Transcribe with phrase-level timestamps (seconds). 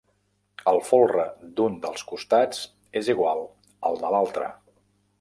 [0.71, 1.25] El folre
[1.59, 2.65] d'un dels costats
[3.03, 3.47] és igual
[3.91, 4.53] al de l'altre.